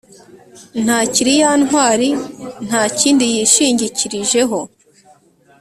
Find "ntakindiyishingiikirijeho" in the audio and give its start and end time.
2.65-4.59